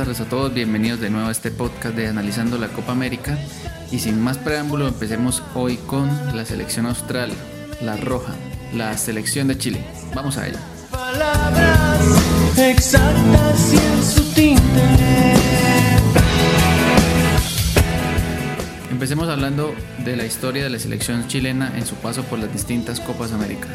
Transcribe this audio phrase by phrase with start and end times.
[0.00, 3.36] tardes a todos, bienvenidos de nuevo a este podcast de Analizando la Copa América.
[3.92, 7.30] Y sin más preámbulo, empecemos hoy con la selección austral,
[7.82, 8.32] la roja,
[8.74, 9.84] la selección de Chile.
[10.14, 10.56] Vamos a ello.
[10.90, 12.00] Palabras
[12.56, 14.82] exactas y en su tinte.
[18.90, 23.00] Empecemos hablando de la historia de la selección chilena en su paso por las distintas
[23.00, 23.68] Copas América.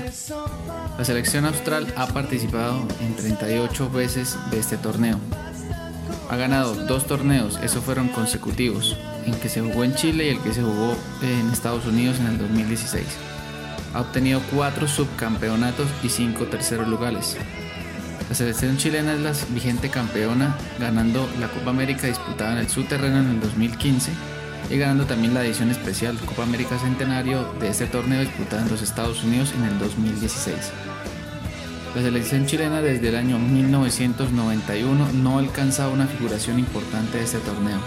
[0.97, 5.19] La selección austral ha participado en 38 veces de este torneo.
[6.35, 10.41] Ha ganado dos torneos, esos fueron consecutivos, en que se jugó en Chile y el
[10.41, 13.05] que se jugó en Estados Unidos en el 2016.
[13.93, 17.37] Ha obtenido cuatro subcampeonatos y cinco terceros lugares.
[18.27, 23.21] La selección chilena es la vigente campeona, ganando la Copa América disputada en el subterráneo
[23.21, 24.11] en el 2015
[24.69, 28.81] y ganando también la edición especial Copa América Centenario de este torneo disputada en los
[28.81, 30.94] Estados Unidos en el 2016.
[31.95, 37.79] La selección chilena desde el año 1991 no alcanzaba una figuración importante de este torneo.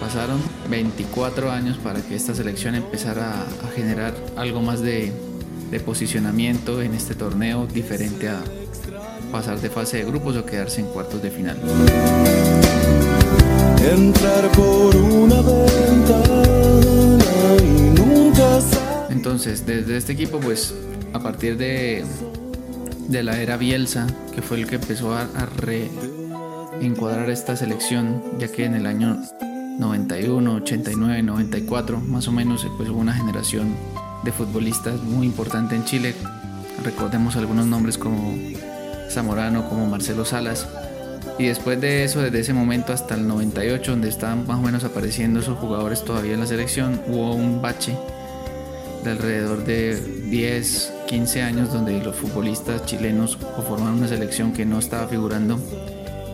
[0.00, 5.12] Pasaron 24 años para que esta selección empezara a generar algo más de,
[5.70, 8.40] de posicionamiento en este torneo diferente a
[9.30, 11.56] pasar de fase de grupos o quedarse en cuartos de final
[13.88, 17.24] entrar por una ventana
[17.62, 18.58] y nunca
[19.08, 20.74] Entonces, desde este equipo, pues
[21.12, 22.04] a partir de,
[23.10, 28.46] de la era Bielsa, que fue el que empezó a, a reencuadrar esta selección, ya
[28.48, 29.20] que en el año
[29.78, 33.74] 91, 89, 94, más o menos, pues hubo una generación
[34.22, 36.14] de futbolistas muy importante en Chile.
[36.84, 38.32] Recordemos algunos nombres como
[39.10, 40.68] Zamorano, como Marcelo Salas,
[41.36, 44.84] y después de eso, desde ese momento hasta el 98, donde estaban más o menos
[44.84, 47.96] apareciendo esos jugadores todavía en la selección, hubo un bache
[49.02, 50.00] de alrededor de
[50.30, 55.58] 10, 15 años donde los futbolistas chilenos formaron una selección que no estaba figurando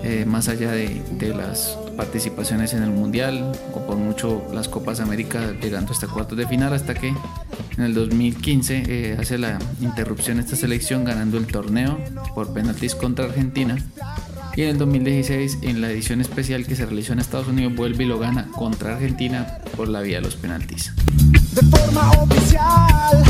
[0.05, 1.01] eh, más allá de,
[1.35, 6.47] las participaciones en el Mundial o por mucho las Copas América llegando hasta cuartos de
[6.47, 11.99] final hasta que en el 2015 eh, hace la interrupción esta selección ganando el torneo
[12.35, 13.79] por penaltis contra Argentina
[14.57, 18.05] y en el 2016, en la edición especial que se realizó en Estados Unidos, vuelve
[18.05, 20.93] y lo gana contra Argentina por la vía de los penaltis.
[21.57, 23.25] De forma oficial,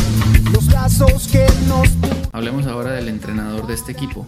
[0.52, 1.88] los que nos...
[2.32, 4.26] Hablemos ahora del entrenador de este equipo.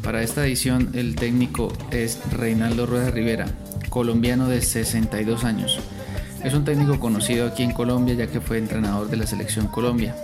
[0.00, 3.46] Para esta edición, el técnico es Reinaldo Rueda Rivera,
[3.88, 5.80] colombiano de 62 años.
[6.44, 10.14] Es un técnico conocido aquí en Colombia ya que fue entrenador de la selección Colombia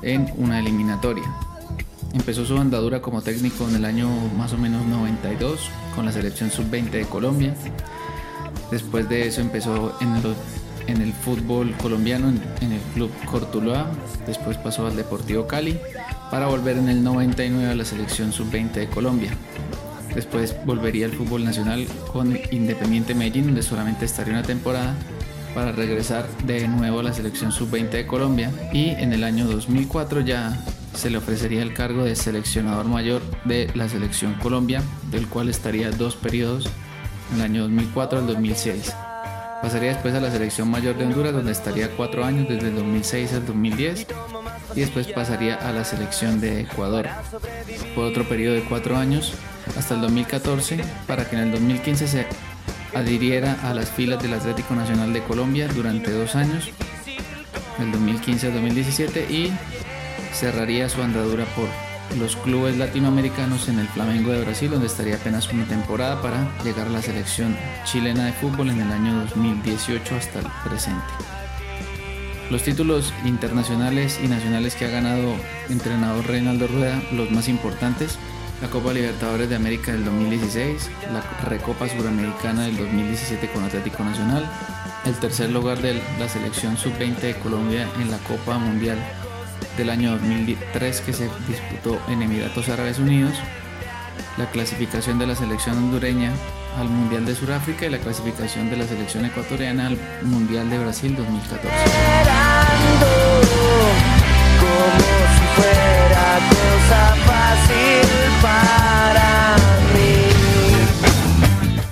[0.00, 1.30] en una eliminatoria.
[2.14, 6.50] Empezó su andadura como técnico en el año más o menos 92 con la selección
[6.50, 7.54] sub-20 de Colombia.
[8.70, 10.34] Después de eso empezó en el,
[10.86, 12.28] en el fútbol colombiano,
[12.60, 13.90] en, el club Cortuluá.
[14.26, 15.78] Después pasó al Deportivo Cali
[16.30, 19.30] para volver en el 99 a la selección sub-20 de Colombia.
[20.14, 24.94] Después volvería al fútbol nacional con Independiente Medellín, donde solamente estaría una temporada
[25.54, 28.50] para regresar de nuevo a la selección sub-20 de Colombia.
[28.72, 30.58] Y en el año 2004 ya
[30.94, 35.90] se le ofrecería el cargo de seleccionador mayor de la selección Colombia, del cual estaría
[35.90, 36.68] dos periodos,
[37.34, 38.94] el año 2004 al 2006.
[39.62, 43.32] Pasaría después a la selección mayor de Honduras, donde estaría cuatro años, desde el 2006
[43.32, 44.06] al 2010,
[44.74, 47.08] y después pasaría a la selección de Ecuador.
[47.94, 49.34] Por otro periodo de cuatro años,
[49.76, 52.26] hasta el 2014, para que en el 2015 se
[52.94, 56.70] adhiriera a las filas del Atlético Nacional de Colombia durante dos años,
[57.78, 59.52] del 2015 al 2017, y
[60.32, 61.85] cerraría su andadura por
[62.18, 66.86] los clubes latinoamericanos en el Flamengo de Brasil, donde estaría apenas una temporada para llegar
[66.86, 71.04] a la selección chilena de fútbol en el año 2018 hasta el presente.
[72.50, 75.34] Los títulos internacionales y nacionales que ha ganado
[75.68, 78.18] entrenador Reinaldo Rueda, los más importantes,
[78.62, 84.48] la Copa Libertadores de América del 2016, la Recopa Suramericana del 2017 con Atlético Nacional,
[85.04, 88.98] el tercer lugar de la selección sub-20 de Colombia en la Copa Mundial
[89.76, 93.34] del año 2003 que se disputó en Emiratos Árabes Unidos,
[94.38, 96.32] la clasificación de la selección hondureña
[96.78, 101.16] al Mundial de Sudáfrica y la clasificación de la selección ecuatoriana al Mundial de Brasil
[101.16, 101.74] 2014.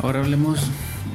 [0.02, 0.60] Ahora hablemos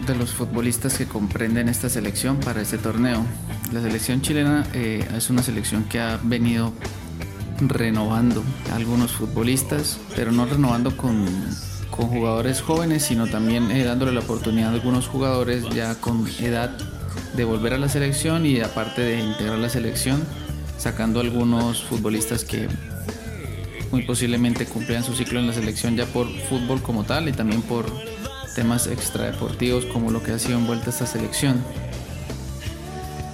[0.10, 3.24] de los futbolistas que comprenden esta selección para este torneo.
[3.72, 6.74] La selección chilena eh, es una selección que ha venido
[7.62, 11.28] renovando algunos futbolistas, pero no renovando con,
[11.92, 16.76] con jugadores jóvenes, sino también eh, dándole la oportunidad a algunos jugadores ya con edad
[17.36, 20.24] de volver a la selección y aparte de integrar la selección,
[20.80, 22.68] sacando algunos futbolistas que
[23.92, 27.62] muy posiblemente cumplían su ciclo en la selección ya por fútbol como tal y también
[27.62, 27.86] por
[28.56, 31.64] temas extradeportivos como lo que ha sido envuelta esta selección.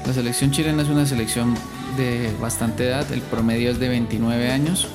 [0.06, 1.56] La selección chilena es una selección
[1.98, 4.88] de bastante edad, el promedio es de 29 años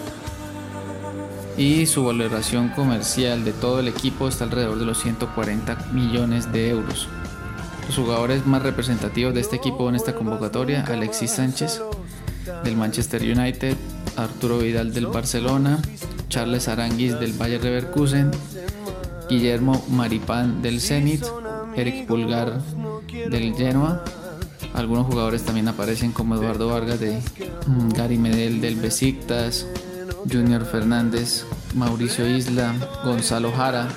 [1.56, 6.70] y su valoración comercial de todo el equipo está alrededor de los 140 millones de
[6.70, 7.08] euros.
[7.86, 11.82] Los jugadores más representativos de este equipo en esta convocatoria, Alexis Sánchez
[12.64, 13.76] del Manchester United,
[14.16, 15.80] Arturo Vidal del Barcelona,
[16.28, 18.30] Charles Aranguis del Bayer Leverkusen,
[19.30, 21.24] Guillermo Maripán del Zenit,
[21.76, 22.60] Eric Pulgar
[23.30, 24.04] del Genoa.
[24.74, 27.20] Algunos jugadores también aparecen como Eduardo Vargas de
[27.66, 29.68] mm, Gary Medel del Besiktas,
[30.30, 31.44] Junior Fernández,
[31.74, 32.74] Mauricio Isla,
[33.04, 33.88] Gonzalo Jara.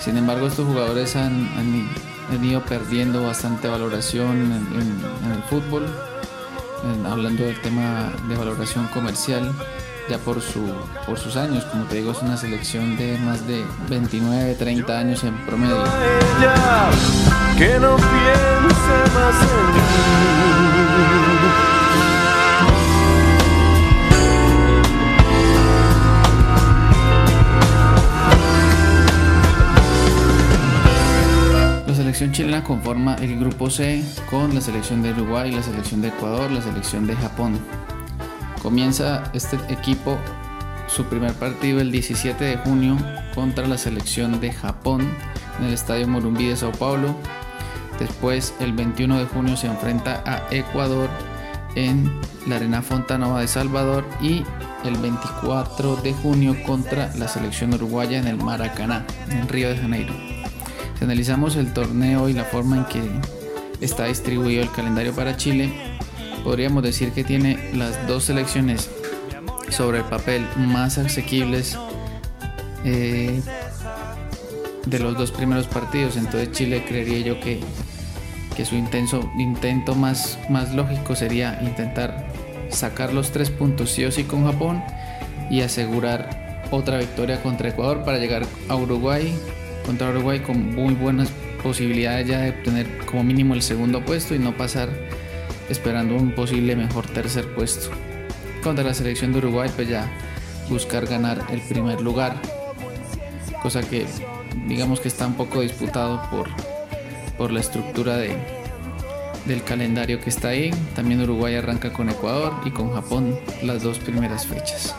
[0.00, 1.46] Sin embargo, estos jugadores han,
[2.42, 5.86] ido perdiendo bastante valoración en, el fútbol,
[7.04, 9.52] hablando del tema de valoración comercial,
[10.08, 10.60] ya por, su,
[11.06, 11.64] por sus años.
[11.64, 15.84] Como te digo, es una selección de más de 29, 30 años en promedio.
[17.58, 20.42] que no piense más en
[32.12, 36.50] selección chilena conforma el grupo C con la selección de Uruguay, la selección de Ecuador,
[36.50, 37.58] la selección de Japón.
[38.62, 40.18] Comienza este equipo
[40.86, 42.96] su primer partido el 17 de junio
[43.34, 45.08] contra la selección de Japón
[45.58, 47.14] en el Estadio Morumbí de Sao Paulo.
[47.98, 51.08] Después el 21 de junio se enfrenta a Ecuador
[51.74, 54.44] en la Arena Fontanova de Salvador y
[54.84, 60.12] el 24 de junio contra la selección uruguaya en el Maracaná, en Río de Janeiro
[61.02, 63.02] analizamos el torneo y la forma en que
[63.84, 65.72] está distribuido el calendario para Chile,
[66.42, 68.90] podríamos decir que tiene las dos selecciones
[69.70, 71.78] sobre el papel más asequibles
[72.84, 73.40] eh,
[74.86, 76.16] de los dos primeros partidos.
[76.16, 77.60] Entonces Chile creería yo que,
[78.56, 82.28] que su intenso, intento más, más lógico sería intentar
[82.70, 84.82] sacar los tres puntos sí o sí con Japón
[85.50, 89.34] y asegurar otra victoria contra Ecuador para llegar a Uruguay
[89.84, 91.30] contra Uruguay con muy buenas
[91.62, 94.88] posibilidades ya de obtener como mínimo el segundo puesto y no pasar
[95.72, 97.90] esperando un posible mejor tercer puesto.
[98.62, 100.08] Contra la selección de Uruguay pues ya
[100.68, 102.36] buscar ganar el primer lugar,
[103.62, 104.06] cosa que
[104.66, 106.48] digamos que está un poco disputado por,
[107.36, 108.36] por la estructura de,
[109.46, 110.70] del calendario que está ahí.
[110.94, 114.94] También Uruguay arranca con Ecuador y con Japón las dos primeras fechas.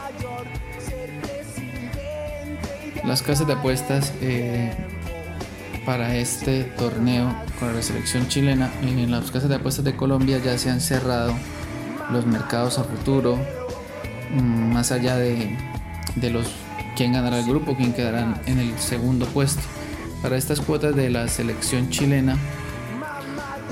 [3.06, 4.72] Las casas de apuestas eh,
[5.86, 10.58] para este torneo con la selección chilena, en las casas de apuestas de Colombia ya
[10.58, 11.34] se han cerrado
[12.12, 13.38] los mercados a futuro,
[14.32, 15.58] mm, más allá de,
[16.16, 16.48] de los
[16.96, 19.62] quién ganará el grupo, quién quedará en el segundo puesto.
[20.22, 22.38] Para estas cuotas de la selección chilena,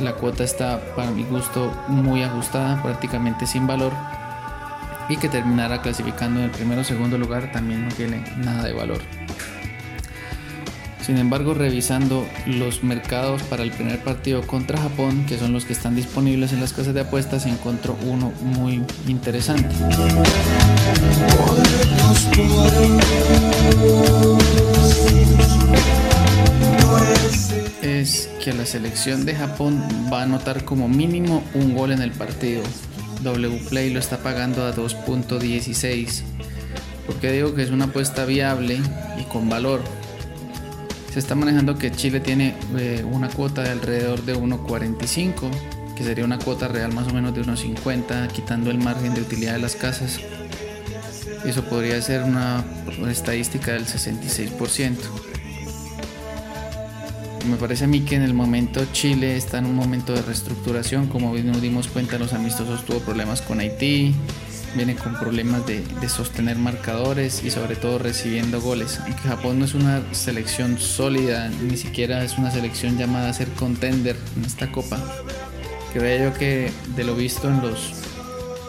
[0.02, 3.94] la cuota está para mi gusto muy ajustada, prácticamente sin valor
[5.10, 8.74] y que terminara clasificando en el primero o segundo lugar también no tiene nada de
[8.74, 9.00] valor.
[11.06, 15.74] Sin embargo, revisando los mercados para el primer partido contra Japón, que son los que
[15.74, 19.76] están disponibles en las casas de apuestas, encontró uno muy interesante.
[27.82, 32.12] Es que la selección de Japón va a anotar como mínimo un gol en el
[32.12, 32.62] partido.
[33.24, 36.22] Wplay lo está pagando a 2.16.
[37.08, 38.80] Porque digo que es una apuesta viable
[39.20, 39.82] y con valor.
[41.12, 45.50] Se está manejando que Chile tiene eh, una cuota de alrededor de 1.45,
[45.96, 49.54] que sería una cuota real más o menos de 1.50, quitando el margen de utilidad
[49.54, 50.20] de las casas.
[51.46, 52.64] Eso podría ser una
[53.10, 54.96] estadística del 66%
[57.48, 61.08] me parece a mí que en el momento Chile está en un momento de reestructuración,
[61.08, 64.14] como nos dimos cuenta los amistosos tuvo problemas con Haití,
[64.76, 69.00] viene con problemas de, sostener marcadores y sobre todo recibiendo goles.
[69.00, 73.50] Aunque Japón no es una selección sólida, ni siquiera es una selección llamada a ser
[73.50, 75.00] contender en esta copa.
[75.94, 77.94] Creo yo que de lo visto en los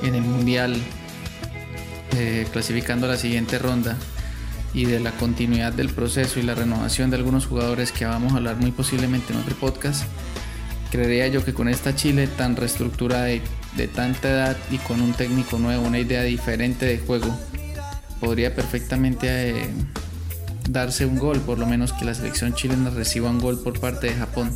[0.03, 0.77] en el mundial,
[2.17, 3.97] eh, clasificando la siguiente ronda,
[4.75, 8.37] y de la continuidad del proceso y la renovación de algunos jugadores que vamos a
[8.37, 10.05] hablar muy posiblemente en otro podcast,
[10.93, 13.41] creería yo que con esta Chile tan reestructurada de,
[13.79, 17.35] de tanta edad y con un técnico nuevo, una idea diferente de juego,
[18.21, 19.71] podría perfectamente eh,
[20.69, 24.09] darse un gol, por lo menos que la selección chilena reciba un gol por parte
[24.09, 24.55] de Japón.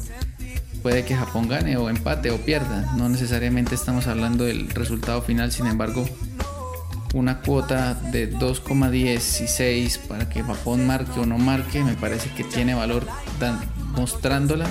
[0.83, 5.52] Puede que Japón gane o empate o pierda, no necesariamente estamos hablando del resultado final,
[5.52, 6.07] sin embargo,
[7.14, 12.75] una cuota de 2,16 para que Japón marque o no marque, me parece que tiene
[12.75, 13.07] valor
[13.97, 14.69] mostrándola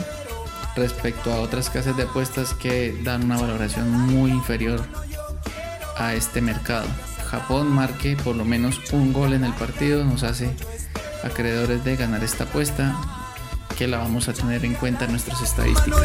[0.76, 4.82] respecto a otras casas de apuestas que dan una valoración muy inferior
[5.98, 6.88] a este mercado.
[7.30, 10.50] Japón marque por lo menos un gol en el partido nos hace
[11.24, 12.96] acreedores de ganar esta apuesta
[13.78, 16.02] que la vamos a tener en cuenta en nuestras estadísticas.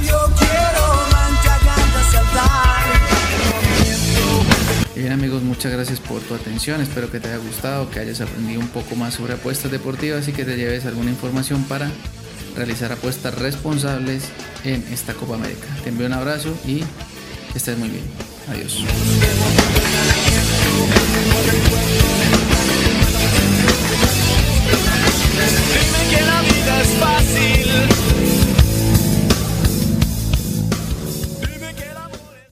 [4.95, 8.61] Bien amigos, muchas gracias por tu atención, espero que te haya gustado, que hayas aprendido
[8.61, 11.91] un poco más sobre apuestas deportivas y que te lleves alguna información para
[12.57, 14.25] realizar apuestas responsables
[14.65, 15.67] en esta Copa América.
[15.83, 16.83] Te envío un abrazo y
[17.55, 18.05] estés muy bien.
[18.49, 18.85] Adiós.